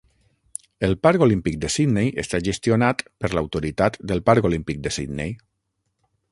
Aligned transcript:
El 0.87 0.95
Parc 1.07 1.25
Olímpic 1.25 1.57
de 1.65 1.69
Sydney 1.73 2.09
està 2.23 2.41
gestionat 2.49 3.05
per 3.25 3.33
l'autoritat 3.35 4.03
del 4.13 4.25
Parc 4.31 4.51
Olímpic 4.53 4.85
de 4.89 4.97
Sydney. 4.99 5.39